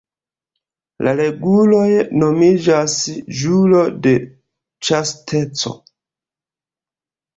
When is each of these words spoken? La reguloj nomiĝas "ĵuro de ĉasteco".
La 1.07 1.11
reguloj 1.19 1.89
nomiĝas 2.23 2.95
"ĵuro 3.41 3.83
de 4.07 4.15
ĉasteco". 4.89 5.75